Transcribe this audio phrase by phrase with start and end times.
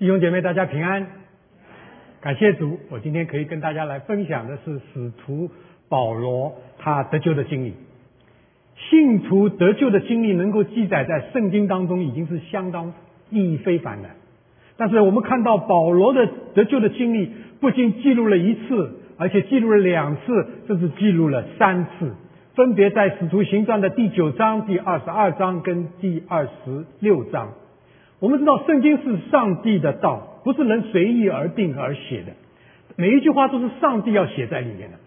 [0.00, 1.06] 弟兄姐妹，大家平安，
[2.22, 2.78] 感谢主。
[2.88, 5.50] 我今天可以跟大家来分享的是使徒
[5.90, 7.74] 保罗他得救的经历。
[8.88, 12.94] 信徒得救的经历能够记载在圣经当中，已经是相当
[13.28, 14.08] 意义非凡的。
[14.78, 22.14] 但是我们看到保罗的得救的经历，不仅记录了一次，而且记录了两次，甚至记录了三次，
[22.54, 27.52] 分别在使徒行传的第九章、第二十二章跟第二十六章。
[28.20, 32.32] 我们知道圣经是上帝的道，不是人随意而定而写的，
[32.96, 34.98] 每一句话都是上帝要写在里面的。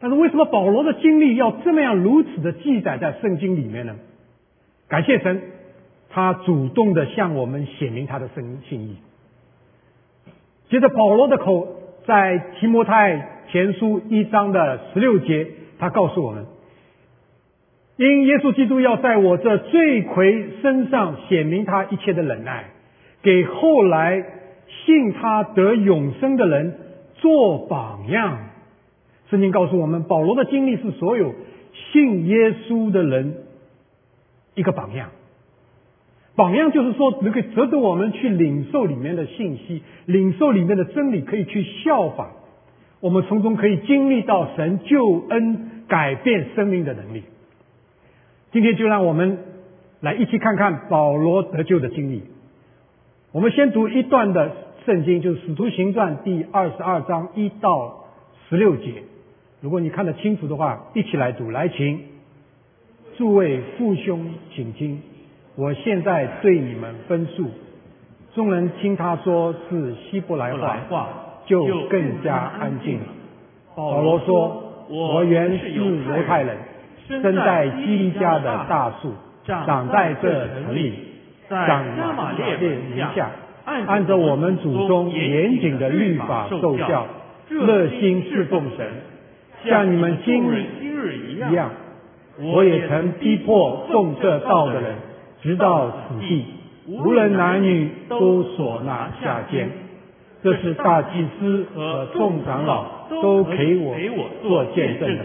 [0.00, 3.94] 但是为什么保罗的经历要这么样如此的记载在圣经里面呢？
[4.88, 5.42] 感谢神，
[6.10, 8.96] 他主动的向我们显明他的圣信意。
[10.70, 11.68] 接着保罗的口
[12.06, 15.46] 在提摩太前书一章的十六节，
[15.78, 16.46] 他告诉我们。
[18.02, 22.64] 因耶稣基督要在我这罪魁身上显明他一切的忍耐，
[23.22, 24.24] 给后来
[24.66, 26.74] 信他得永生的人
[27.14, 28.38] 做榜样。
[29.30, 31.32] 圣经告诉我们，保罗的经历是所有
[31.92, 33.36] 信耶稣的人
[34.56, 35.10] 一个榜样。
[36.34, 42.32] 榜样就是说，能够值得我们去领受里面的信息，领受里面的真理，可以去效仿。
[42.98, 47.22] 我们从中可以经历到神救恩改变生命的能力。
[48.52, 49.38] 今天就让我们
[50.00, 52.22] 来一起看看保罗得救的经历。
[53.32, 54.52] 我们先读一段的
[54.84, 58.04] 圣经，就是《使徒行传》第二十二章一到
[58.50, 59.04] 十六节。
[59.62, 61.50] 如果你看得清楚的话，一起来读。
[61.50, 62.00] 来，请
[63.16, 65.00] 诸位父兄请听，
[65.56, 67.48] 我现在对你们分述。
[68.34, 70.52] 众人听他说是希伯来
[70.90, 71.08] 话，
[71.46, 73.06] 就更加安静了。
[73.74, 76.54] 保罗说：“我原是犹太人。”
[77.08, 79.12] 生在基利家的大树，
[79.46, 80.94] 长在这城里，
[81.48, 81.84] 长
[82.16, 83.30] 马列名下，
[83.64, 87.06] 按照我们祖宗严谨的律法受教，
[87.48, 88.86] 热心侍奉神，
[89.64, 91.70] 像你们今日今日一样。
[92.40, 94.94] 我也曾逼迫奉这道的人，
[95.42, 96.46] 直到此地，
[96.88, 99.68] 无论男女都所拿下监。
[100.42, 103.94] 这是大祭司和众长老都给我
[104.42, 105.24] 做见证的。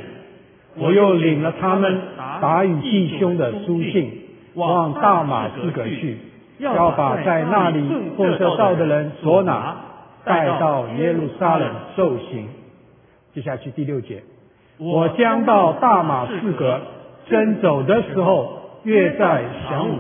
[0.80, 2.00] 我又领了他们
[2.42, 4.12] 打与弟兄的书信，
[4.54, 6.18] 往大马士革去，
[6.60, 7.84] 要把在那里
[8.16, 9.76] 奉这道的人所拿
[10.24, 12.48] 带到耶路撒冷受刑。
[13.34, 14.22] 接下去第六节，
[14.78, 16.80] 我将到大马士革，
[17.28, 19.98] 正走的时候，月在晌午，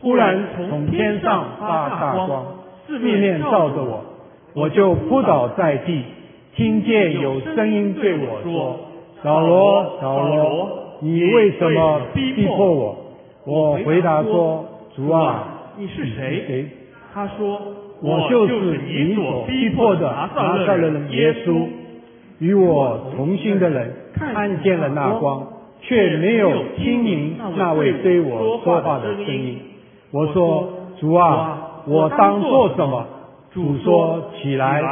[0.00, 2.46] 忽然从天上发大光，
[2.86, 4.04] 四面照着我，
[4.54, 6.02] 我就扑倒在地，
[6.54, 8.80] 听见有声音对我说。
[9.22, 10.68] 扫罗，扫罗，
[11.00, 12.96] 你为什么逼迫我？
[13.44, 15.44] 我回答说：主啊，
[15.78, 16.66] 你是谁？
[17.14, 17.60] 他说：
[18.02, 21.66] 我就是你所逼迫的拿撒勒人耶稣。
[22.38, 25.42] 与我同心的人看见了那光，
[25.80, 29.58] 却没有听明那位对我说话的声音。
[30.10, 30.68] 我说：
[31.00, 33.06] 主啊，我当做什么？
[33.54, 34.82] 主说：起来，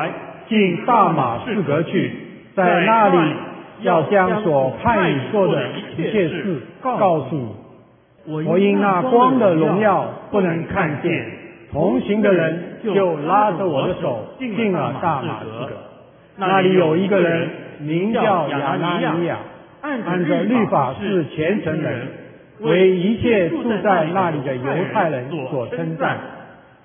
[0.48, 2.12] 进大马士革去，
[2.54, 3.34] 在那里。
[3.84, 7.54] 要将所派你做的一切事告诉你。
[8.46, 11.26] 我因那光的荣耀不能看见，
[11.70, 15.76] 同行的人就拉着我的手进了大马士革。
[16.36, 17.48] 那里有一个人
[17.80, 19.36] 名叫亚拿尼亚，
[19.82, 22.08] 按着律法是虔诚人，
[22.60, 26.16] 为一切住在那里的犹太人所称赞。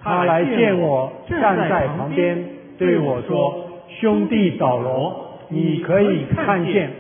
[0.04, 2.44] 他来见我，站在旁边
[2.78, 3.66] 对我说
[4.02, 6.92] ：“兄弟保罗。”你可以看见，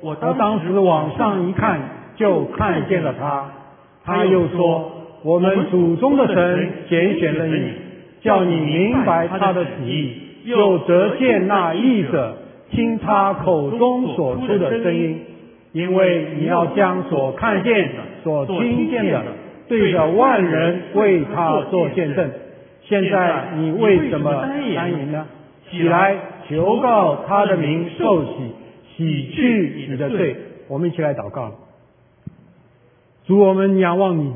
[0.00, 1.78] 我当时往上一看，
[2.16, 3.44] 就看见了他。
[4.04, 4.90] 他又说
[5.22, 7.72] ：“我们祖宗的神拣选了你，
[8.22, 10.14] 叫你明白他的旨意，
[10.44, 12.38] 又得见那译者，
[12.70, 15.20] 听他口中所出的声音，
[15.72, 17.94] 因为你要将所看见的、
[18.24, 19.22] 所听见的，
[19.68, 22.30] 对着万人为他做见证。
[22.84, 25.26] 现在你为什么安营呢？
[25.70, 26.16] 起来！”
[26.48, 28.30] 求告他的名，受洗，
[28.96, 30.36] 洗去你的罪。
[30.68, 31.52] 我们一起来祷告。
[33.26, 34.32] 主，我们仰望你。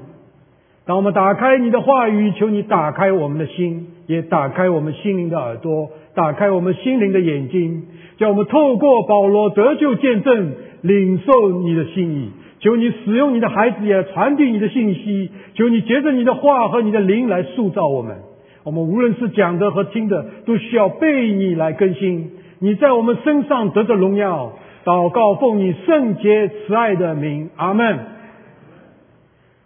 [0.84, 7.84] 当我们打开你的话语，求你打开我们的心，也打开我们心灵的耳朵，打开我们心灵的眼睛，
[8.18, 12.30] 叫我们透过保罗得救见证，领受你的心意。
[12.60, 15.30] 求你使用你的孩子，也传递你的信息。
[15.54, 18.16] 求你借着你的话和你的灵来塑造我们。
[18.64, 22.32] 我们无论是讲的和听的，都需要被你来更新。
[22.60, 24.52] 你在我们身上得着荣耀。
[24.84, 28.00] 祷告奉你圣洁慈爱的名，阿门。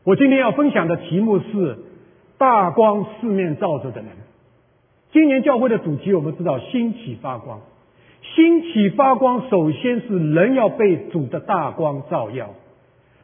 [0.04, 1.78] 我今天要分享的题目是
[2.36, 4.10] “大光四面照着的人”。
[5.12, 7.60] 今年教会的主题我们知道兴起发光，
[8.34, 12.50] 兴起发光首先是人要被主的大光照耀。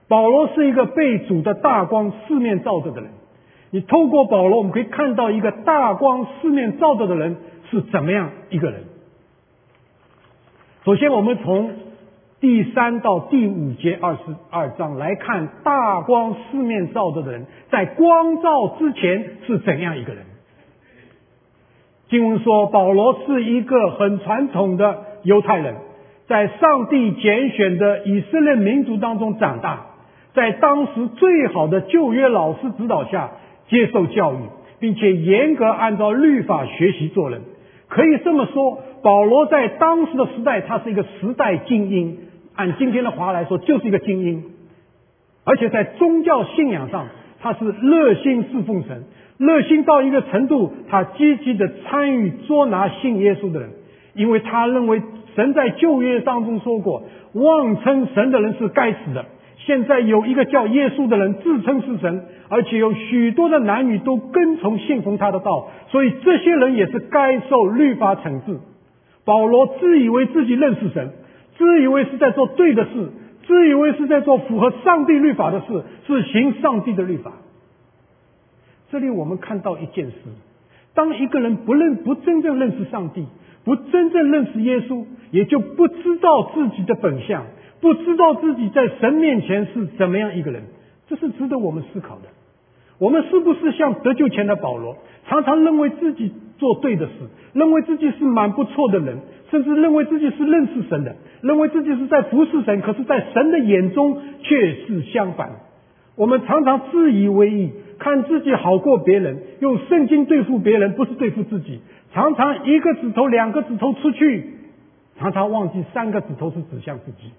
[0.09, 3.11] 保罗是一个被主的大光四面照着的人。
[3.75, 7.39] 你透过保罗，我们可以看到一个大光四面照着的人
[7.71, 8.85] 是怎么样一个人。
[10.85, 11.71] 首先，我们从
[12.39, 14.21] 第三到第五节二十
[14.51, 20.25] 二章来看，大光四面照着的人，在光照之前是怎样一个人？
[22.11, 25.77] 经文说，保罗是一个很传统的犹太人，
[26.27, 29.87] 在上帝拣选的以色列民族当中长大，
[30.35, 33.31] 在当时最好的旧约老师指导下。
[33.73, 34.37] 接受教育，
[34.81, 37.41] 并且严格按照律法学习做人，
[37.89, 42.19] 可以这么说，保罗在当时的时代，他是一个时代精英。
[42.55, 44.45] 按今天的话来说，就是一个精英。
[45.45, 47.07] 而且在宗教信仰上，
[47.41, 49.05] 他是热心侍奉神，
[49.39, 53.71] 热心到一个程度，他积极的参与捉拿信耶稣的人，
[54.15, 55.01] 因为他认为
[55.35, 59.25] 神在旧约当中说过，妄称神的人是该死的。
[59.64, 68.59] 现在有一个叫耶稣的人自称是神，而且有许多的男女都跟从信奉他的道，所以这些人也是该受律法惩治。
[69.25, 71.12] 保罗自以为自己认识神，
[71.56, 73.12] 自以为是在做对的事，
[73.47, 77.32] 自以为是在做符合上帝律法的事，是行上帝的律法。
[78.91, 80.15] 这里我们看到一件事：
[80.93, 83.26] 当一个人不认、不真正认识上帝，
[83.65, 87.44] 不真正认识耶稣，也就不知道自己的本相。
[87.82, 90.62] 不知道自己在神面前是怎么样一个人，
[91.08, 92.23] 这是值得我们思考的。
[92.99, 94.96] 我们是不是像得救前的保罗，
[95.26, 97.12] 常常认为自己做对的事，
[97.52, 99.19] 认为自己是蛮不错的人，
[99.50, 105.50] 甚至认为自己是认识神的，认为自己是在服侍神，可是，在神的眼中却是相反。
[106.14, 111.81] 我们常常自以为意，看自己好过别人，用圣经对付别人，不是对付自己。
[112.14, 114.44] 常常一个指头、两个指头出去，
[115.19, 117.32] 常常忘记三个指头是指向自己。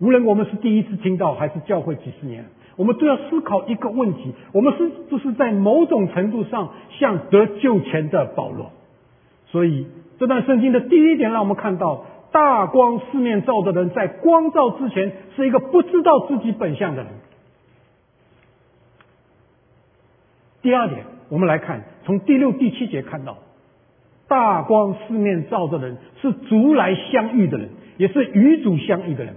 [0.00, 2.46] 无论我们是第一次听到，还是教会几十年，
[2.76, 8.72] 我们都要思考一个问题：我们是不是在某种程度上像得救前的保罗？
[9.46, 9.86] 所以
[10.18, 17.12] 这段圣经的第一点，让我们看到大光四面照的人，在光照之前是一个不知道自己本相的人。
[20.60, 23.38] 第二点，我们来看从第六、第七节看到，
[24.26, 29.36] 大光四面照的人是足来相遇的人，也是与主相遇的人。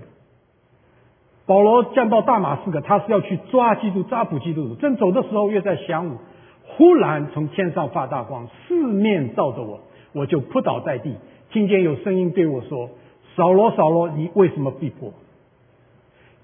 [1.48, 4.76] 保罗降到大马士革，他是要去抓基督、抓捕基督徒。
[4.76, 6.18] 正走的时候，约在晌午，
[6.66, 9.80] 忽然从天上发大光，四面照着我，
[10.14, 11.16] 我就扑倒在地，
[11.52, 12.90] 听见有声音对我说
[13.38, 15.14] ：“扫罗，扫罗，你为什么逼迫？”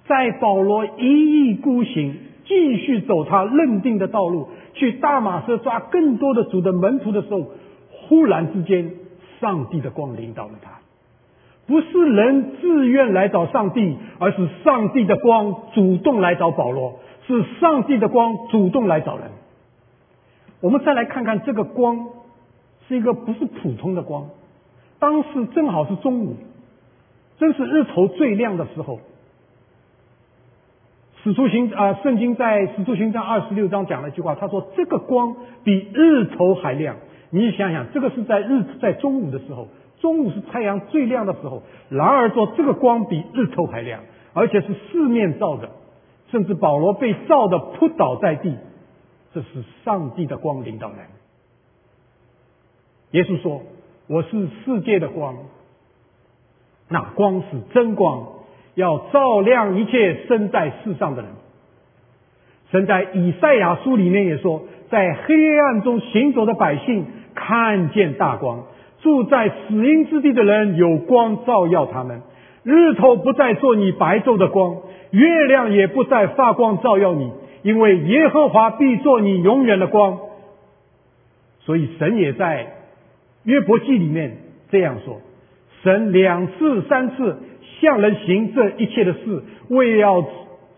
[0.08, 2.16] 在保罗一意孤行，
[2.46, 7.52] 继续走他认定的道路，去大马士抓更多的主的门徒的时候，
[7.90, 8.90] 忽然之间，
[9.42, 10.83] 上帝的光领导了他。
[11.66, 19.28] 不是人自愿来找上帝，而是上帝的光主动来找保罗，是上帝的光主动来找人。
[20.60, 22.08] 我们再来看看这个光，
[22.88, 24.30] 是一个不是普通的光。
[25.00, 26.36] 当时正好是中午，
[27.38, 29.00] 正是日头最亮的时候。
[31.24, 36.98] 使徒行啊，圣经在使徒行传二十六章讲了一句话，他说这个光比日头还亮。
[37.30, 39.70] 你想想，这个是在日在中午的时候。
[40.04, 44.02] 中午是太阳最亮的时候，然而说这个光比日头还亮，
[44.34, 45.70] 而且是四面照着，
[46.30, 48.54] 甚至保罗被照的扑倒在地，
[49.34, 49.48] 这是
[49.86, 50.98] 上帝的光领导人。
[53.12, 53.62] 耶稣说
[54.08, 55.38] ：“我是世界的光，
[56.90, 58.28] 那光是真光，
[58.76, 61.32] 要照亮一切生在世上的人。”
[62.72, 68.66] 神在以赛亚书里面也说：“在黑暗中行走的百姓看见大光。”
[69.04, 72.22] 住在死荫之地的人有光照耀他们，
[72.64, 74.78] 日头不再做你白昼的光，
[75.12, 77.30] 月亮也不再发光照耀你，
[77.64, 80.20] 因为耶和华必做你永远的光。
[81.66, 82.68] 所以神也在
[83.44, 84.38] 约伯记里面
[84.72, 85.20] 这样说：
[85.84, 87.40] 神两次三次
[87.82, 90.26] 向人行这一切的事，为要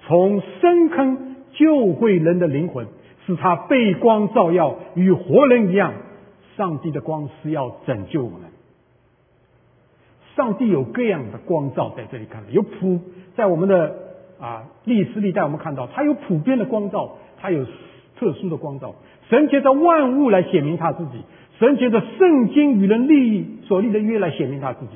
[0.07, 2.87] 从深坑救回人的灵魂，
[3.27, 5.93] 使他被光照耀，与活人一样。
[6.57, 8.41] 上帝的光是要拯救我们。
[10.35, 12.99] 上帝有各样的光照在这里看，有普
[13.35, 13.95] 在我们的
[14.39, 17.65] 啊历史历代，我们看到他有普遍的光照，他有
[18.17, 18.95] 特殊的光照。
[19.29, 21.21] 神借着万物来显明他自己，
[21.57, 24.91] 神借着圣经与人立意所立的约来显明他自己，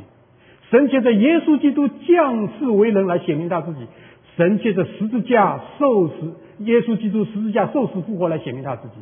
[0.69, 3.87] 神借着耶稣基督降世为人来显明他自己，
[4.35, 6.13] 神借着十字架受死，
[6.59, 8.95] 耶稣基督十字架受死复活来显明他自己。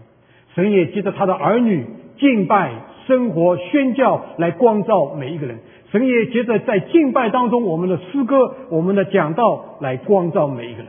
[0.53, 1.85] 神也借着他的儿女
[2.17, 2.71] 敬拜、
[3.07, 5.59] 生活、宣教来光照每一个人。
[5.91, 10.87] 神也接着在敬拜当中，我们的诗歌、我们的讲道来光照每一个人。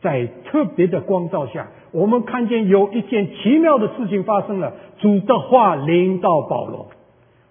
[0.00, 4.72] 在特别的光照下，我们看见有一件奇妙的事情发生了。
[4.98, 6.88] 主的话临到保罗，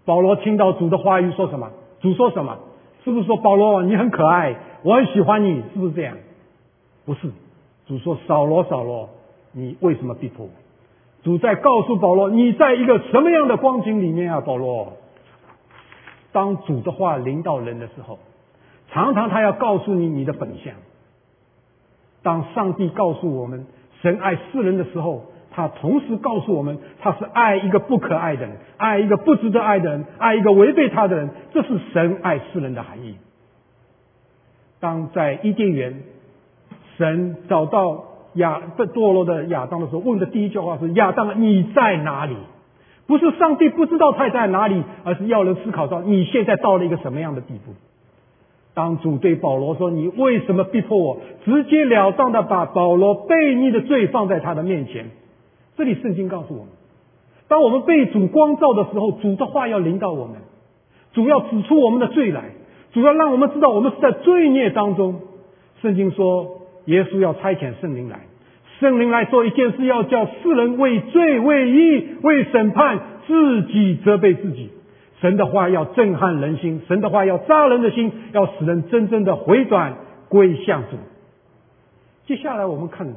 [0.05, 1.69] 保罗听到主的话语说什么？
[2.01, 2.57] 主说什么？
[3.05, 5.61] 是不是说保罗你很可爱，我很喜欢你？
[5.73, 6.17] 是不是这样？
[7.05, 7.29] 不是，
[7.87, 9.09] 主说扫罗扫罗，
[9.51, 10.47] 你为什么逼迫？
[11.23, 14.41] 主在告诉保罗，你在一个什么样的光景里面啊？
[14.41, 14.93] 保罗，
[16.31, 18.19] 当主的话临到人的时候，
[18.89, 20.73] 常常他要告诉你你的本相。
[22.21, 23.65] 当上帝告诉我们
[24.01, 31.29] 神爱世人的时候，他同时告诉我们他是爱一个不可爱的人，爱一个不值得爱的人，爱一个违背他的人。
[31.53, 33.15] 这是神爱世人的含义。
[34.79, 36.03] 当在伊甸园，
[36.97, 42.35] 神找到亚堕落的亚当的时候，问的第一句话是：“亚当，你在哪里？”
[43.07, 47.73] 不是上帝不知道他在哪里，而是要人思考到你现在到了一个什么样的地步。
[48.75, 55.07] 当主对保罗说：“你为什么逼迫我？”直截了当的把保罗悖逆的罪放在他的面前。
[55.75, 56.67] 这里圣经告诉我们：
[57.47, 60.35] 当我们被主光照的时候，主的话要临到我们，
[61.13, 62.51] 主要指出我们的罪来，
[62.93, 65.21] 主要让我们知道我们是在罪孽当中。
[65.81, 66.58] 圣经说，
[66.89, 68.21] 耶稣要差遣圣灵来，
[68.79, 74.71] 圣灵来做一件事，要叫世人为罪、为义、为审判，自己责备自己。
[75.21, 79.97] 神的话要震撼人心，神的话要扎人的心，要使人真正的回转
[80.29, 80.97] 归向主。
[82.25, 83.13] 接下来我们看，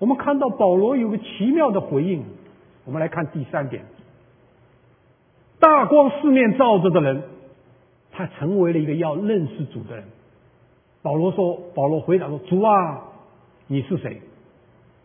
[0.00, 2.24] 我们看到保罗有个奇妙的回应。
[2.84, 3.84] 我们来看第三点：
[5.60, 7.22] 大光四面照着的人，
[8.10, 10.04] 他成为了一个要认识主的人。
[11.04, 13.02] 保罗说：“保罗回答说，主啊，
[13.66, 14.22] 你是谁？”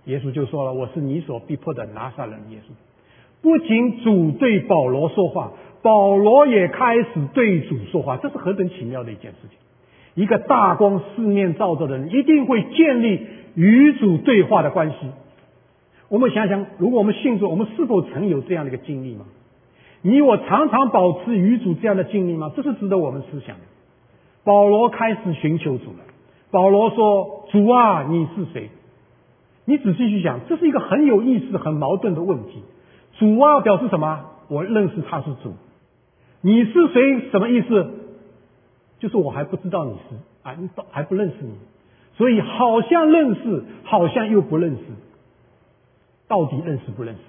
[0.07, 2.71] 耶稣就说了：“我是你所逼迫的拿撒勒耶稣。”
[3.43, 5.51] 不仅主对保罗说话。
[5.81, 9.57] 保罗也开始对主说话，这是何等奇妙的一件事情！
[10.13, 14.95] 一个大光四面照着的人，一定会建立与主对话的关系。
[16.09, 19.25] 我们想想，如果我们信主，我们是否曾有这样的一个经历吗？
[20.01, 22.51] 你我常常保持与主这样的经历吗？
[22.55, 23.61] 这是值得我们思想的。
[24.43, 25.99] 保罗开始寻求主了。
[26.51, 28.69] 保罗说：“主啊，你是谁？”
[29.65, 32.63] 你仔细去想，这是一个很有意思、很矛盾的问题。
[33.19, 34.25] 主啊，表示什么？
[34.47, 35.53] 我认识他是主。
[36.41, 37.29] 你是谁？
[37.29, 37.93] 什么意思？
[38.97, 41.53] 就是我还不知道你是啊，你还不认识你，
[42.15, 44.81] 所以好像认识，好像又不认识，
[46.27, 47.21] 到底认识不认识？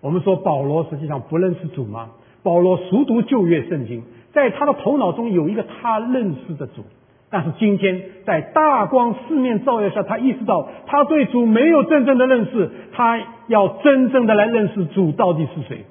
[0.00, 2.10] 我们说保罗实际上不认识主吗？
[2.42, 6.84] 保罗熟读旧约圣经，在他的头脑中有一个他认识的主，
[7.30, 15.84] 但是今天在大光四面照耀下，他意识到他对主没有真正的认识，他要真正的来认识主到底是谁。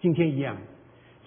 [0.00, 0.56] 今天一样，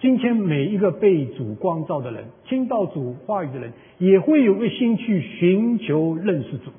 [0.00, 6.70] 今天每一个被主光照的人，听到主话语的人，也会有个心去寻求认识主。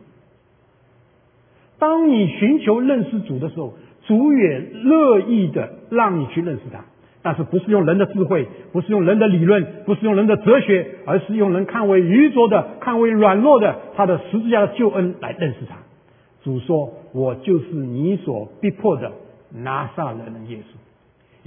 [1.79, 3.73] 当你寻求认识主的时候，
[4.05, 6.85] 主也乐意的让你去认识他，
[7.23, 15.77] 但是不是用人的智慧，不是用人的理论，不是用人的哲学，而是用人看为愚拙的、看为软弱的他的十字架的救恩来认识他。
[16.43, 19.13] 主说：“我就是你所逼迫的
[19.51, 20.75] 拿撒勒人耶稣。”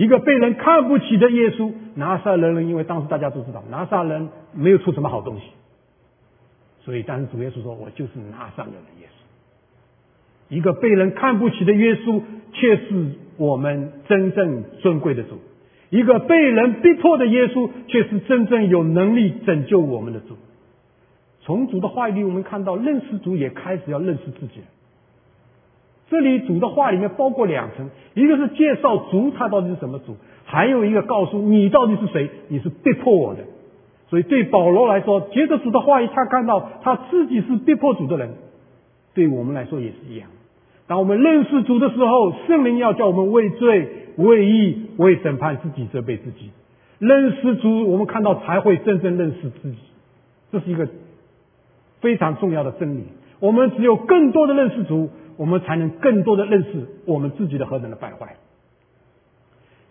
[0.02, 5.42] 一个被人看不起的耶稣，拿撒勒人，因为当时大家都知道拿撒人没有出什么好东西，
[6.84, 9.12] 所以当时主耶稣说：“我就是拿撒勒的耶稣。”
[10.54, 15.34] 一个被人看不起的耶稣，却是我们真正尊贵的主；
[15.90, 20.36] 一个被人逼迫的耶稣，却是真正有能力拯救我们的主。
[21.42, 24.66] 从主的话语里，我们看到认识主也开始要认识自己了。
[26.08, 33.44] 这里主的话里面包括两层，一个是介绍主他到底是什么主，还有一个告诉你到底是谁，你是逼迫我的。
[34.08, 38.34] 所以对保罗来说，接着主的话语，他看到他自己是逼迫主的人，
[39.14, 40.28] 对我们来说也是一样。
[40.86, 46.50] 当我们认识主的时候，圣灵要叫我们为罪、为义、为审判自己责备自己。
[46.98, 49.78] 认识主，我们看到才会真正认识自己，
[50.52, 50.88] 这是一个
[52.00, 53.04] 非常重要的真理。
[53.40, 55.10] 我们只有更多的认识主。
[55.38, 58.36] 我们才能更多的认识我们自己的何等的败坏。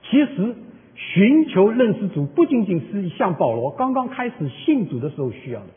[0.09, 0.55] 其实，
[0.95, 5.67] 寻求认识主不仅仅是像保罗刚刚开始信主的时候需要的，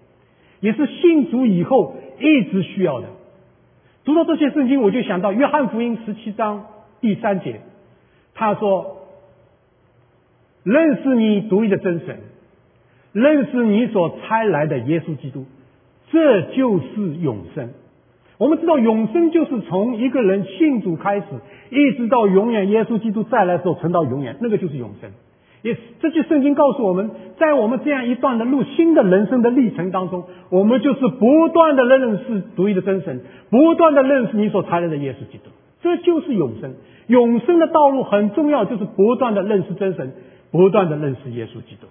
[0.61, 3.09] 也是信主以后一直需要的。
[4.09, 6.65] 读到这些圣经，我就想到约翰福音十七章
[7.03, 7.61] 第三节，
[8.35, 9.03] 他说
[10.65, 12.21] ：“认识你独一的真神，
[13.13, 15.45] 认识你所差来的耶稣基督，
[16.11, 17.69] 这就是永生。”
[18.39, 21.27] 我们知道永生就是从一个人信主开始，
[21.69, 25.11] 一直到永远，耶稣基督再来的时候存到永远，那个就是永生。
[25.63, 35.51] 也这句圣经告诉我们，在我们这样一段的路新的人生的历程当中，我们就是不断的认识独一的真神，不断的认识你所差来的耶稣基督，
[35.83, 36.75] 这就是永生。
[37.09, 40.13] 永生的道路很重要，就是不断的认识真神，
[40.51, 41.87] 不断的认识耶稣基督。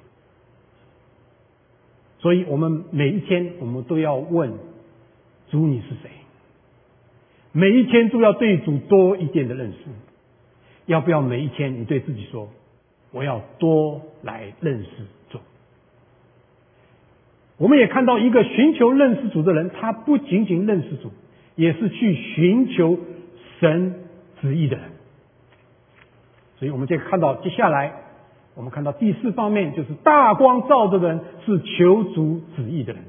[2.20, 4.54] 所以我们每一天，我们都要问
[5.50, 6.12] 主你是谁。
[7.52, 9.78] 每一天都要对主多一点的认识，
[10.86, 12.50] 要不要每一天你对自己说，
[13.12, 14.90] 我要多来认识
[15.30, 15.40] 主？
[17.58, 21.12] 我们也看到一个寻求认识主的人，他不仅仅认识主，
[21.56, 22.98] 也是去寻求
[23.60, 23.96] 神
[24.42, 24.86] 旨意的人。
[26.58, 27.94] 所以我们就看到接下来，
[28.56, 33.04] 我们看到第四方面就是大光照的人是求主旨意的人。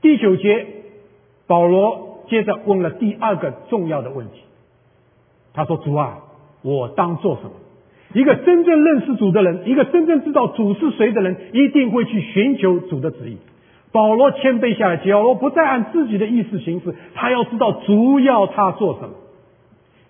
[0.00, 0.74] 第九节。
[1.48, 4.42] 保罗接着问了第二个重要的问题，
[5.54, 6.24] 他说：“主啊，
[6.66, 7.52] 我当做什么？”
[8.14, 13.36] 一个真正认识主的人，一个真正知道主是谁的人，一定会去寻求主的旨意。
[13.92, 19.10] 保罗谦卑下来，保罗不再按自己的意思行事，他要知道主要他做什么。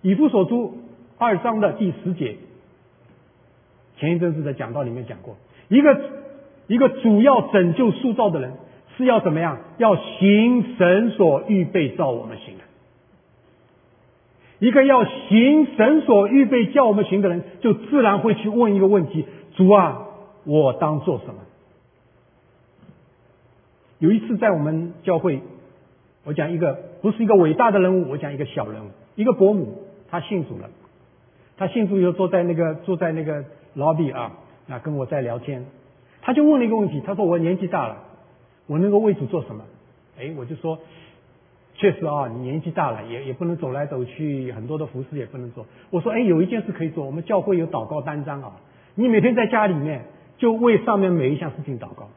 [0.03, 0.75] 以弗所书
[1.19, 2.37] 二章的第十节，
[3.99, 5.37] 前一阵子的讲道里面讲过，
[5.69, 6.01] 一个
[6.69, 8.53] 一个主要拯救塑造的人。
[8.99, 9.59] 是要怎么样？
[9.77, 12.65] 要行神所预备造我们行的。
[14.59, 20.07] 一个要行神所预备叫我们行的人，就自然会去问一个问题：主啊，
[20.45, 21.35] 我当做什么？
[23.99, 25.41] 有一次在我们教会，
[26.25, 30.71] 我讲一个不是一个伟大的人物，我讲一个小人物，一个伯母，她信主了。
[31.57, 33.45] 她信主以后坐在那个坐在那个
[33.75, 34.33] lobby 啊，
[34.67, 35.65] 那跟我在聊天，
[36.21, 38.05] 他就问了一个问题，他说我年纪大了。
[38.67, 39.63] 我能够为主做什么？
[40.19, 40.79] 哎，我就说，
[41.77, 45.67] 确实啊，你年纪大了，也也不能走来走去，很多的服饰也不能做。
[45.91, 48.53] 我说，哎，有一件事可以做，我们教会有祷告单张啊，
[48.95, 50.07] 你每天在家里面
[50.39, 52.09] 就为上面每一项事情祷告。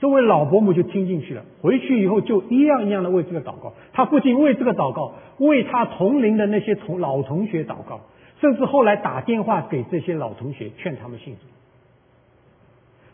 [0.00, 3.72] 这位老伯母就听进去了，回去以后就一样一样的为这个祷告。
[3.92, 8.02] 他不仅为这个祷告，为他同龄的那些同老同学祷告，
[8.40, 11.40] 甚至后来打电话给这些老同学，劝他们信主。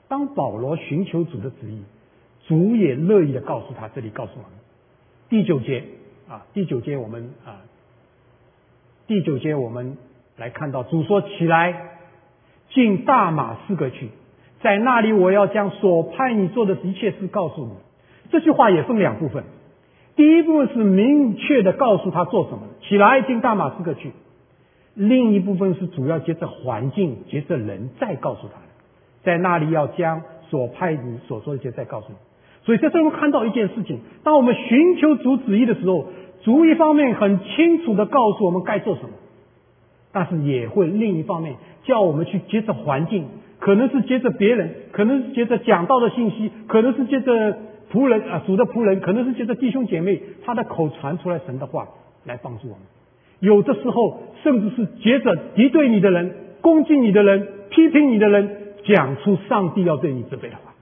[0.08, 1.82] 当保罗寻求主的旨意。
[2.46, 4.50] 主也乐意的告诉他，这里告诉我们
[5.34, 5.82] 第九节
[6.28, 7.66] 啊，第九节我们啊，
[9.08, 9.96] 第九节我们
[10.36, 11.96] 来看到主说起来
[12.70, 14.10] 进大马士革去，
[14.62, 17.72] 在那里我要将所派你做的一切事告诉你。
[18.30, 19.42] 这句话也分两部分，
[20.14, 24.10] 第一部分是明确的告诉他做什么，起来进大马士革去；
[24.94, 28.60] 另一部分是主要接着环境、接着人再告诉他，
[29.24, 32.14] 在那里要将所派你所说的一切再告诉你。
[32.64, 36.06] 所以在这里看到一件事情：当我们寻求主旨意的时候，
[36.42, 39.10] 主一方面很清楚的告诉我们该做什么，
[40.12, 43.26] 但是也会另一方面叫我们去接着环境，
[43.58, 47.58] 可能是接着别人，可能是接着讲道的信息，可能是接着
[47.92, 51.88] 仆人啊主的仆人，可能是接着弟兄姐妹他的口传出来神的话
[52.24, 52.82] 来帮助我们。
[53.40, 60.73] 有的时候甚至是接着敌对你的人、攻击你的人、批评你的人，讲出上帝要对你责备的话。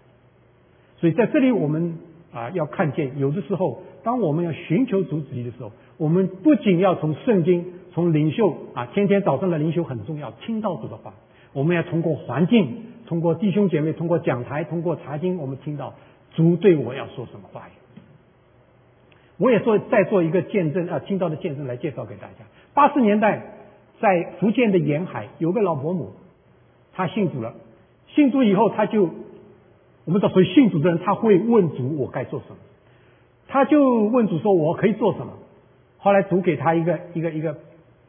[1.03, 1.99] 所以在这里，我们
[2.33, 11.15] 啊要看见，有的时候，当我们要寻求主旨意的时候，我们不仅要从圣经、从领袖啊，天天早上的领袖很重要，听到主的话，
[11.53, 15.95] 我们要通过环境，通过弟兄姐妹，通过讲台，通过查经，我们听到
[16.37, 17.69] 主对我要说什么话。
[19.39, 22.45] 我也做再做一个见证啊，听到的见证来介绍给大家。
[22.75, 23.43] 八十年代
[24.01, 26.13] 在福建的沿海有个老伯母，
[26.93, 27.55] 她信主了，
[28.07, 29.11] 信主以后他就。
[30.05, 32.57] 我们的所以信主的人，他会问主：“我该做什么？”
[33.49, 35.35] 他就问主说：“我可以做什么？”
[35.99, 37.57] 后来主给他一个一个一个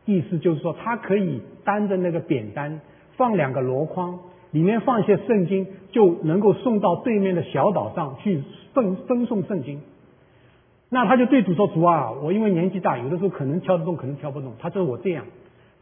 [0.06, 2.82] 意思，就是说他可以担着那个扁担，
[3.18, 4.20] 放两个箩筐，
[4.52, 8.42] 里面放一些圣经，就能够送到对面的小岛上去
[8.74, 9.82] 分分送圣经。
[10.90, 15.26] 那他就对主说：“主啊，我因为年纪大，有的时候可能敲得动，可能敲不动。”他说：“我这样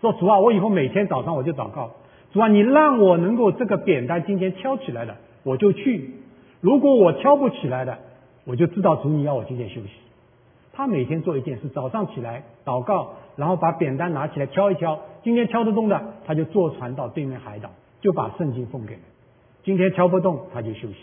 [0.02, 1.92] 说，主啊，我以后每天早上我就祷告，
[2.34, 6.12] 主啊，你让我能够这个扁担今天敲起来了。”我就去，
[6.62, 7.98] 如果我敲不起来的，
[8.46, 9.90] 我就知道主你要我今天休息。
[10.74, 19.02] 他每天做一件事，早上起来祷告，然后把扁担拿起来敲一敲，今天敲得动的，他就坐船到对面海岛，就把圣经奉给人。
[19.64, 20.96] 今天敲不动，他就休息。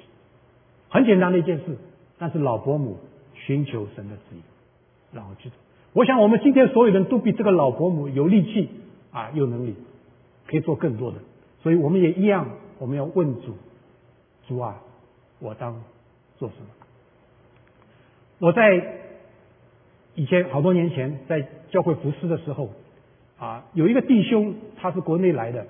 [0.89, 1.77] 很简单的一件事，
[2.19, 2.97] 但是老伯母
[3.35, 4.43] 寻求神的指引，
[5.13, 5.59] 然后去做。
[5.93, 8.69] 我想我们今天所有人都比这个老伯母有力气
[9.13, 9.75] 啊，有能力，
[10.47, 11.19] 可以做更多的。
[11.63, 12.47] 所以我们也一样，
[12.79, 13.55] 我们要问主。
[14.49, 14.81] 主啊，
[15.39, 15.81] 我当
[16.39, 16.67] 做什么？
[18.41, 18.83] 我在
[20.15, 22.71] 以前好多年前在教会服侍的时候，
[23.39, 25.67] 啊，有一个弟兄他是国内来的，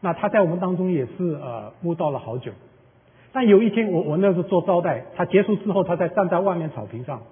[0.00, 2.52] 那他在我们当中也是呃慕道了好久。
[3.32, 7.22] 但有一天我我那时候做招待，他结束之后，他在站在外面草坪上，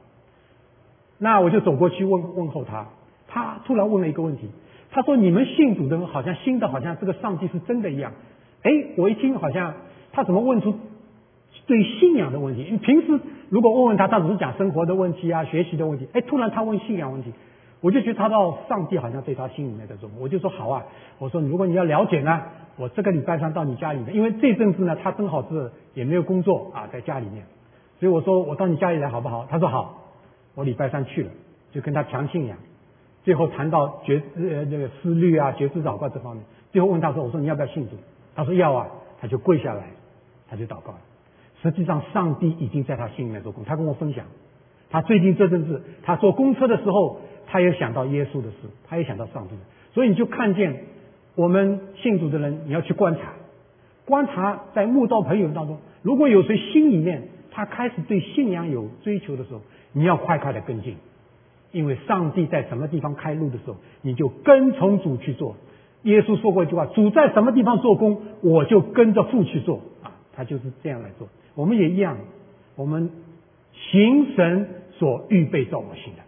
[1.19, 2.87] 那我就走过去问问候他，
[3.29, 4.49] 他突然问了一个问题，
[4.91, 8.13] 他说：“你们信主的人好像信的好像这个上帝是真的一样。”
[8.63, 9.75] 哎，我一听好像
[10.13, 10.75] 他怎么问出
[11.67, 12.67] 对信仰的问题？
[12.71, 16.09] 你平时如果问问他，他只是讲生活的问题啊、学习的问题。
[16.13, 17.33] 哎，突然他问信仰问题，
[17.81, 20.85] 我就觉得他到上帝好像对他心里面在说，我就说好啊，
[21.19, 22.43] 我说如果你要了解呢，
[22.77, 27.45] 我这个礼拜三到你家里面，因为这阵子呢他正好是也没有工作啊，在家里面，
[27.99, 29.47] 所以我说我到你家里来好不好？
[29.49, 30.03] 他说好，
[30.55, 31.31] 我礼拜三去了，
[31.73, 32.59] 就跟他强信仰，
[33.23, 37.97] 最后谈到觉呃那个思虑啊、觉知祷告这方面，最后问他说，我说你要不要信主？
[38.35, 38.89] 他说要啊，
[39.21, 39.85] 他就跪下来，
[40.51, 40.99] 他就祷告了。
[41.63, 43.65] 实际上，上帝已经在他心里面做工。
[43.65, 44.25] 他跟我分享，
[44.91, 48.57] 他最近这阵子，他坐公车的时候，他也想到耶稣的事，
[48.89, 49.55] 他也想到上帝。
[49.95, 50.85] 所以你就看见，
[51.35, 53.35] 我们信主的人，你要去观察，
[54.07, 59.61] 观察在慕道朋友当中，如果有谁心里面他开始对信仰有追求的时候，
[59.93, 60.97] 你要快快的跟进，
[61.73, 65.57] 因为上帝在什么地方开路的时候，你就跟从主去做。
[66.05, 69.83] 耶稣说过一句话：“主在什么地方做工，我就跟着父去做。”
[70.41, 71.29] 他就是这样来做。
[71.55, 72.17] 我们也一样，
[72.75, 73.11] 我们
[73.75, 76.23] 行神所预备造我行的，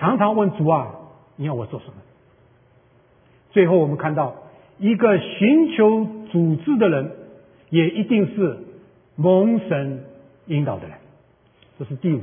[0.00, 0.96] 常常问主啊，
[1.36, 1.92] 你要我做什么？
[3.52, 4.34] 最后我们看到，
[4.80, 7.12] 一个寻求组织的人，
[7.70, 8.58] 也一定是
[9.14, 10.04] 蒙神
[10.46, 10.96] 引导的人。
[11.78, 12.20] 这是第五。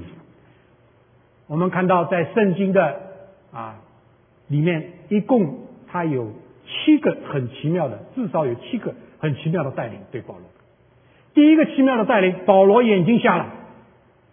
[1.48, 3.00] 我们看到在圣经的
[3.54, 3.80] 啊
[4.50, 6.34] 里面，一共他有。
[6.66, 10.44] 七个很奇妙的，至少有七个很奇妙的带领对保罗。
[11.34, 13.48] 第一个奇妙的带领，保罗眼睛瞎了。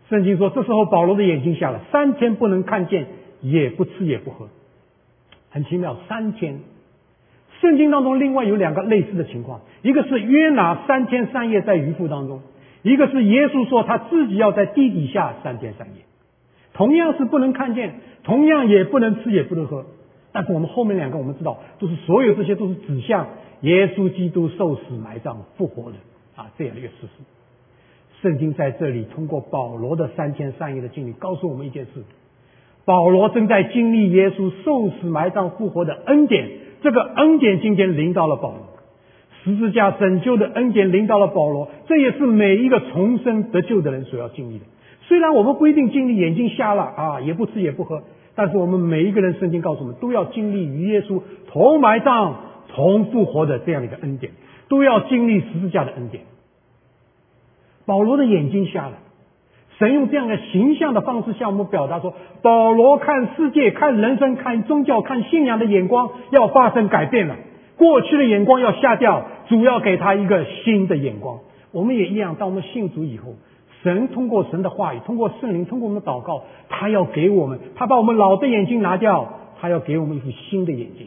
[0.09, 3.07] 圣经说，这时候保罗的眼睛瞎了，三天不能看见，
[3.41, 4.49] 也不吃也不喝，
[5.51, 5.97] 很奇妙。
[6.09, 6.61] 三天，
[7.61, 12.41] 圣经当中另外有两个类似的情况，一个是约拿三天三夜在鱼腹当中，
[12.83, 16.03] 一个是耶稣说他自己要在地底下三天三夜，
[16.75, 19.87] 同样是不能看见，同样也不能吃也不能喝。
[20.33, 23.29] 但是我们后面两个，我们知道，都是所有这些都是指向
[23.63, 25.97] 耶稣基督受死、埋葬、复活的
[26.41, 27.09] 啊这样的一个事实。
[28.23, 31.91] 圣经在这里通过保罗的三天三夜的经历，告诉我们一件事：
[32.85, 36.49] 保罗正在经历耶稣受死、埋葬、复活的恩典。
[36.83, 38.67] 这个恩典今天临到了保罗，
[39.43, 44.65] 十字架拯救的恩典临到了保罗，这也是每一个重生得救的人所要经历的。
[45.03, 48.03] 虽然我们不一定经历眼睛瞎了啊，也不吃也不喝。
[48.35, 52.37] 但是我们每一个人，圣经告诉我们，都要经历与耶稣同埋葬、
[52.69, 54.33] 同复活的这样的一个恩典，
[54.71, 56.25] 都要经历十字架的恩典。
[57.85, 58.95] 保罗的眼睛瞎了，
[59.79, 67.37] 神用这样的形象的方式向我们表达说：保罗看世界、看人生、看宗教、看信仰的眼光要发生改变了，
[67.77, 71.41] 过去的眼光要下掉，主要给他一个新的眼光。
[71.73, 73.35] 我们也一样，当我们信主以后。
[73.83, 81.07] 神通过神的话语，通过圣灵，通过我们的祷告，他要给我们，他把我们老的眼睛拿掉，他要给我们一副新的眼睛，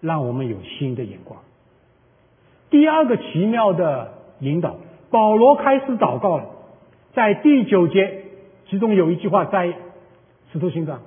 [0.00, 1.38] 让我们有新的眼光。
[2.70, 4.76] 第二个奇妙的引导，
[5.10, 6.44] 保罗开始祷告了，
[7.14, 8.24] 在第九节，
[8.68, 9.72] 其中有一句话在
[10.52, 11.00] 使徒行传，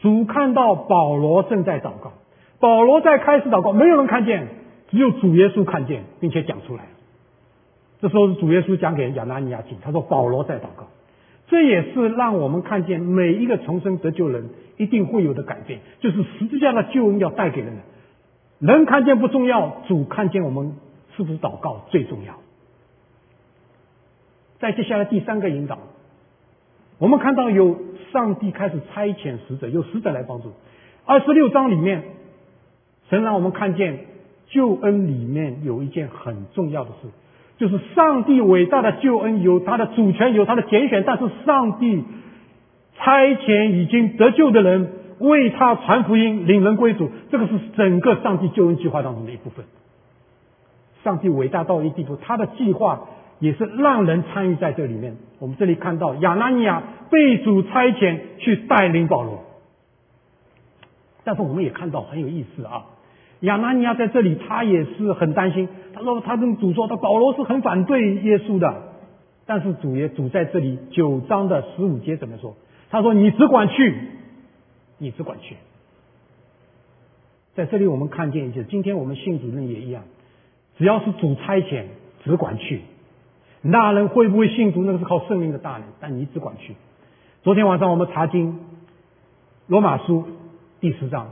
[0.00, 2.12] 主看到保罗正在祷告，
[2.60, 4.46] 保罗在开始祷告，没有人看见，
[4.90, 6.84] 只有主耶稣看见，并且讲出来。
[8.00, 10.86] 这时候是主耶稣讲给亚拿尼亚听，他说保罗在祷告，
[11.48, 17.82] 这也是让我们看见每一个重生得救人一定会有的改变，就是十字架的救恩要带给人的。
[18.58, 20.74] 人看见不重要，主看见我们
[21.16, 22.34] 是不是祷告最重要。
[24.58, 25.78] 在接下来第三个引导，
[26.98, 27.78] 我们看到有
[28.12, 30.52] 上帝开始差遣使者，有使者来帮助。
[31.04, 32.02] 二十六章里面，
[33.08, 34.06] 神让我们看见
[34.48, 37.08] 救恩里面有一件很重要的事。
[37.58, 42.04] 就是上帝伟大的救恩有他的主权，有他的拣选，但是上帝
[42.96, 49.64] 差遣已经得救的人为他传福音，领人归主，这个是整个上帝救恩计划当中的一部分。
[51.04, 55.16] 上帝伟大到一地步，他的计划也是让人参与在这里面。
[55.38, 59.44] 我们这里看到亚拿尼亚被主差遣去带领保罗，
[61.24, 62.86] 但是我们也看到很有意思啊。
[63.40, 65.68] 亚拿尼亚在这里，他也是很担心。
[65.94, 68.82] 他说：“他跟主说，他保罗是很反对耶稣的。
[69.46, 72.56] 但是主也主在这里九章的十五节怎么说？
[72.90, 73.94] 他说：‘你只管去，
[74.98, 75.56] 你只管去。’
[77.54, 80.04] 在这里我们看见，就今天我们信主人也一样，
[80.76, 81.84] 只要是主差遣，
[82.24, 82.82] 只管去。
[83.62, 85.82] 那人会不会信主，那个是靠圣灵的大能。
[85.98, 86.76] 但你只管去。
[87.42, 88.60] 昨天晚上我们查经，
[89.66, 90.24] 罗马书
[90.80, 91.30] 第十章，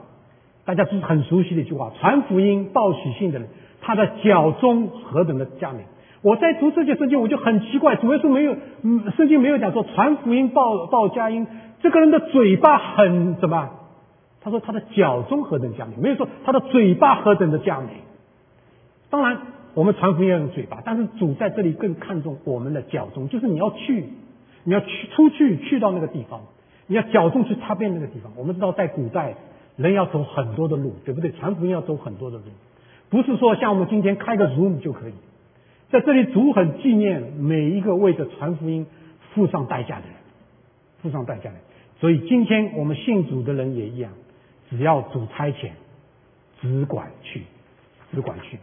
[0.64, 3.48] 大家是很熟悉的一句话：传福音、报喜信的人，
[3.80, 5.84] 他的脚中何等的佳美。
[6.22, 11.46] 我在读这些圣经，我就很奇怪，主耶稣没有，嗯，圣经没有讲说传福音、报报佳音，
[11.86, 13.70] 这个人的嘴巴很什么？
[14.40, 17.86] 他说他的脚中何等佳美，没有说他的嘴巴何等的佳美。
[19.08, 19.38] 当然，
[19.72, 24.08] 我们传福音要用嘴巴，但是主在这里更看重我们的脚中，就是你要去，
[24.64, 26.40] 你要去出去，去到那个地方，
[26.88, 28.32] 你要脚中去踏遍那个地方。
[28.34, 29.36] 我们知道，在古代，
[29.76, 31.30] 人要走很多的路，对不对？
[31.30, 32.42] 传福音要走很多的路，
[33.10, 35.12] 不是说像我们今天开个 Zoom 就可以。
[35.92, 38.88] 在这里，主很纪念每一个为着传福音
[39.32, 40.14] 付上代价的人，
[41.00, 41.60] 付上代价的人。
[41.98, 44.12] 所以今天我们信主的人也一样，
[44.70, 45.70] 只要主差遣，
[46.60, 47.42] 只管去，
[48.12, 48.58] 只管去。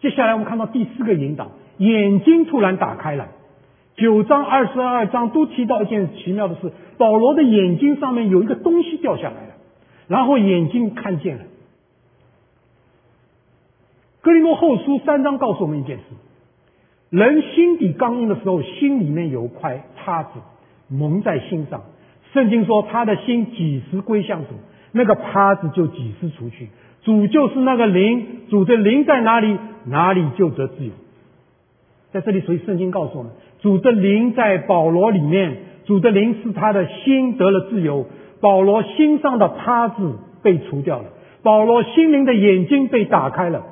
[0.00, 3.28] 接下来我们看到第四个引导，眼睛突然打开了。
[3.96, 9.54] 九章、二十二章都提到一件奇妙的事：保罗的眼睛上面有一个东西掉下来了，
[10.06, 11.44] 然后眼睛看见了。
[14.20, 16.04] 格林多后书三章告诉我们一件事：
[17.10, 20.30] 人心底刚硬的时候，心里面有块叉子
[20.88, 21.82] 蒙在心上。
[22.32, 24.48] 圣经说，他的心几时归向主，
[24.92, 26.68] 那个帕子就几时除去。
[27.02, 30.92] 主就是那个灵，主的灵在哪里，哪里就得自由。
[32.12, 38.06] 在这里，所以圣经告诉我们，主的灵在保罗里面，主的灵是他的心得了自由，
[38.40, 41.04] 保罗心上的帕子被除掉了，
[41.42, 43.64] 保罗心灵的眼睛被打开了。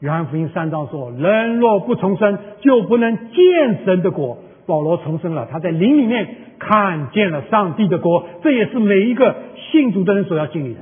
[0.00, 4.38] 约翰福音三章说：“人若不重生，就不能见神的果。”
[4.70, 9.34] 保罗重生了，他在灵里面看见了上帝的国，这也是每一个
[9.72, 10.80] 信主的人所要经历的。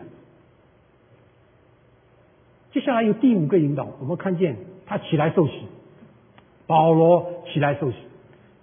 [2.71, 5.55] 接下来有第五个引导，我们看见他起来受洗，
[6.67, 7.97] 保罗起来受洗。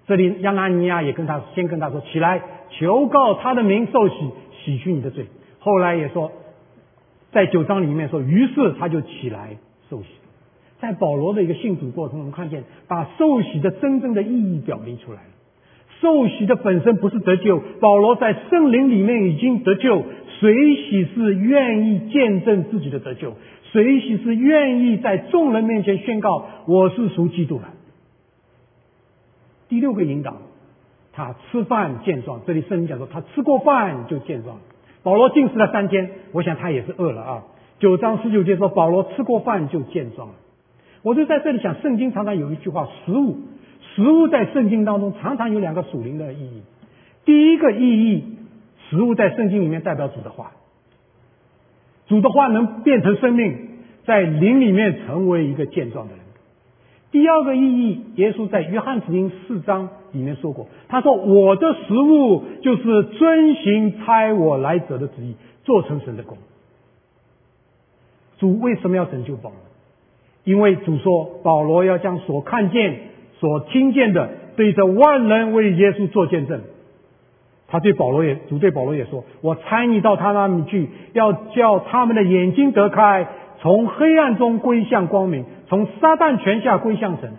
[0.05, 4.15] 这里亚拿尼亚也跟他先跟他说：“起来，求告他的名受洗，
[4.63, 5.25] 洗去你的罪。”
[5.59, 6.31] 后来也说，
[7.31, 9.57] 在九章里面说，于是他就起来
[9.89, 10.09] 受洗。
[10.85, 15.29] 在保罗的一个信主过程，我们看见把受洗的真正的意义表明出来了。
[16.01, 20.03] 受洗的本身不是得救，保罗在圣灵里面已经得救。
[20.39, 27.63] 随喜是愿意见证自己的得救，随喜是愿意在众人面前宣告我是属基督的。
[29.69, 30.35] 第六个引导，
[31.13, 32.41] 他吃饭健壮。
[32.45, 34.57] 这里圣经讲说他吃过饭就健壮。
[35.03, 37.43] 保罗进食了三天，我想他也是饿了啊。
[37.79, 40.35] 九章十九节说保罗吃过饭就健壮了。
[41.05, 43.37] 我就在这里想，圣经常常有一句话：食物，
[43.93, 46.63] 食物在圣经当中常常有两个属灵的意义。
[47.25, 48.23] 第一个意义，
[48.89, 50.53] 食物在圣经里面代表主的话，
[52.07, 53.55] 主的话能变成生命，
[54.05, 56.23] 在灵里面成为一个健壮的人。
[57.11, 66.39] 第二个意义，耶稣在约翰福音四章里面说过，他说：“我的食物就是遵行差我来者的旨意，做成神的功。”
[68.39, 69.59] 主为什么要拯救保罗？
[70.45, 72.99] 因为主说，保罗要将所看见、
[73.39, 76.61] 所听见的，对着万人为耶稣做见证。
[77.67, 83.27] 他对保罗也，主对保罗也说：“我差你到他那里去，要叫他们的眼睛得开，
[83.59, 87.33] 从黑暗中归向光明，从撒旦权下归向神。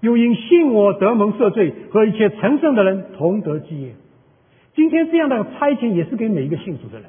[0.00, 3.92] 又因信我得蒙赦罪，和一切成圣的人同得基业。”
[4.74, 7.08] 今天这样的差遣也是给每一个信主的人，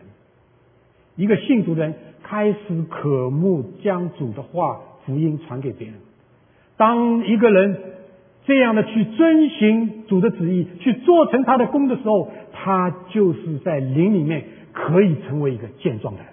[1.15, 4.79] 一个信主的人开始渴慕将主的话。
[5.05, 5.97] 福音传给别人。
[6.75, 7.77] 当一个人
[8.45, 16.29] 这样的去遵循主的旨意，去做成他的功的时候，他就是在灵里面可以成为一个健壮的人。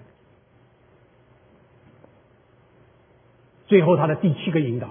[3.67, 4.89] 最后，他的第七个引导，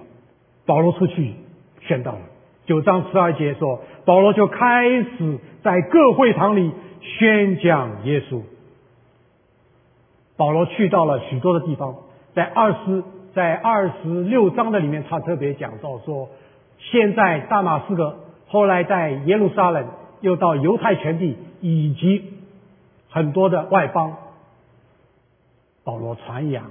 [0.65, 1.35] 保罗出去
[1.83, 2.21] 宣道了。
[2.65, 6.71] 九章十二节说，保罗就开始在各会堂里
[7.03, 8.41] 宣讲耶稣。
[10.37, 11.97] 保罗去到了许多的地方，
[12.35, 13.03] 在二十。
[13.35, 16.29] 在二十六章的里面，他特别讲到说，
[16.79, 19.87] 现在大马士革，后来在耶路撒冷，
[20.21, 22.33] 又到犹太全地以及
[23.09, 24.17] 很多的外邦，
[25.85, 26.71] 保罗传扬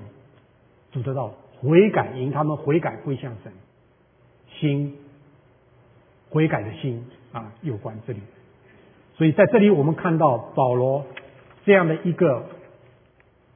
[0.92, 3.52] 主得到悔改，引他们悔改归向神，
[4.60, 4.98] 心
[6.30, 8.20] 悔改的心啊，有关这里。
[9.16, 11.06] 所以在这里我们看到保罗
[11.66, 12.46] 这样的一个。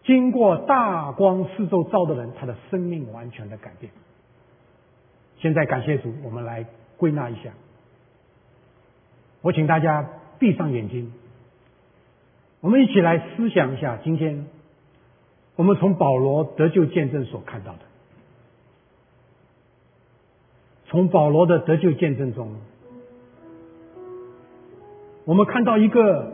[0.03, 3.91] 经过大光四周照的人，他的生命完全的改变。
[5.37, 6.65] 现在感谢主，我们来
[6.97, 7.51] 归纳一下。
[9.41, 11.11] 我请大家闭上眼睛，
[12.61, 14.45] 我们一起来思想一下，今天
[15.55, 17.79] 我们从保罗得救见证所看到的，
[20.87, 22.55] 从保罗的得救见证中，
[25.25, 26.33] 我们看到一个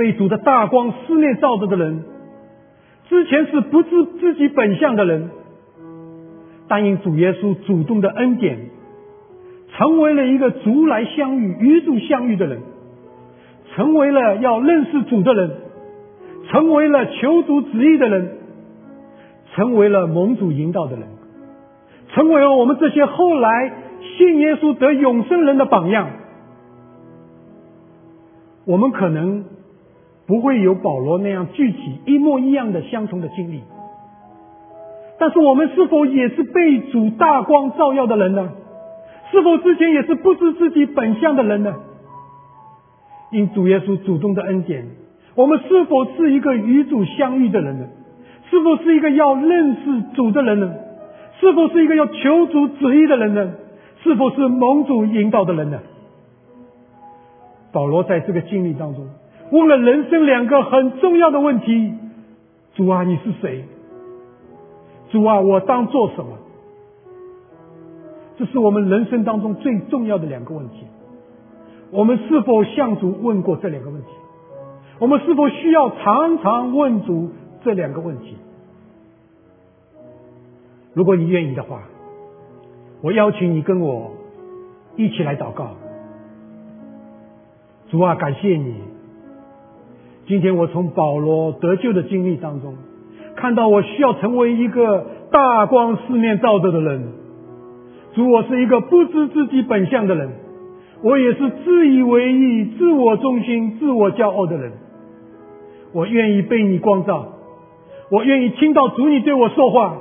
[0.00, 2.04] 被主的大光思念照着的人，
[3.06, 5.28] 之前是不知自己本相的人，
[6.68, 8.70] 但因主耶稣主动的恩典，
[9.76, 12.60] 成为了一个主来相遇、与主相遇的人，
[13.74, 15.50] 成为了要认识主的人，
[16.48, 18.38] 成为了求主旨意的人，
[19.54, 21.02] 成为了蒙主引导的人，
[22.14, 23.70] 成为了我们这些后来
[24.16, 26.08] 信耶稣得永生人的榜样。
[28.64, 29.44] 我们可能
[30.30, 33.62] 不会有保罗那样具体一模一样的相同的经历，
[35.18, 38.48] 但是我们是否也是被主大光照耀的人呢？
[39.32, 41.74] 是否之前也是不知自己本相的人呢？
[43.32, 44.86] 因主耶稣主动的恩典，
[45.34, 47.86] 我们是否是一个与主相遇的人呢？
[48.50, 50.72] 是否是一个要认识主的人呢？
[51.40, 53.52] 是否是一个要求主旨意的人呢？
[54.04, 55.80] 是否是蒙主引导的人呢？
[57.72, 59.08] 保罗在这个经历当中，
[59.50, 61.94] 问了人生两个很重要的问题：
[62.74, 63.64] 主啊，你是谁？
[65.10, 66.38] 主啊，我当做什么？
[68.38, 70.86] 这是我们人生当中最重要的两个问题。
[71.90, 74.08] 我们是否向主问过这两个问题？
[75.00, 77.30] 我们是否需要常常问主
[77.64, 78.36] 这两个问题？
[80.94, 81.82] 如果你愿意的话，
[83.02, 84.12] 我邀请你跟我
[84.96, 85.70] 一起来祷告。
[87.88, 88.89] 主啊，感谢你！
[90.30, 92.74] 今天我从保罗得救的经历当中，
[93.34, 97.02] 看到我需要成为一个大光四面照着的人。
[98.14, 100.28] 主，我是一个不知自己本相的人，
[101.02, 104.70] 我也是自以为意、自我中心、自我骄傲的人。
[105.92, 107.26] 我愿意被你光照，
[108.12, 109.96] 我愿意听到主你对我说话，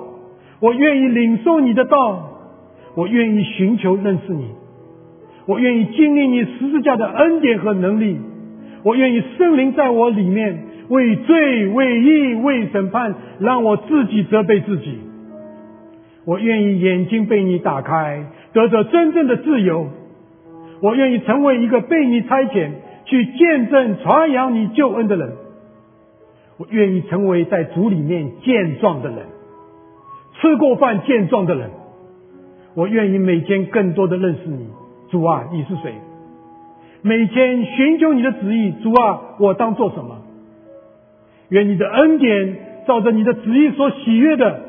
[0.60, 2.20] 我愿意领受你的道，
[2.94, 4.46] 我愿意寻求认识你。
[5.48, 8.20] 我愿意经历你十字架的恩典和能力，
[8.84, 15.00] 我愿意圣灵在我里面为罪、为义、为审判，让我自己责备自己。
[16.26, 19.88] 我愿意眼睛被你打开，得着真正的自由。
[20.82, 22.70] 我愿意成为一个被你差遣
[23.06, 25.34] 去见证、传扬你救恩的人。
[26.58, 29.20] 我愿意成为在主里面健壮的人，
[30.39, 31.70] 吃过饭健壮的人。
[32.76, 34.68] 我愿意每天更多的认识你。
[35.10, 35.94] 主啊，你是谁？
[37.02, 40.18] 每天寻求你的旨意，主啊，我当做什么？
[41.50, 44.62] 愿你的恩典照着你的旨意所喜悦的，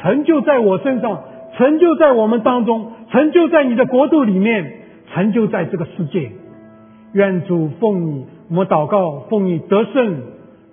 [0.00, 1.22] 成就在我身上，
[1.56, 4.72] 成就在我们当中，成就在你的国度里面，
[5.12, 6.30] 成就在这个世界。
[7.12, 10.22] 愿主奉你，我祷告，奉你得胜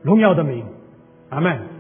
[0.03, 0.63] 荣耀的名，
[1.29, 1.74] 阿门。